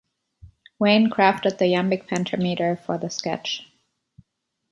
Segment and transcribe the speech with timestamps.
[0.79, 3.67] Wayne crafted the iambic pentameter for the sketch.